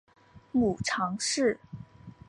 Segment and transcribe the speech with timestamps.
[0.51, 1.59] 母常氏。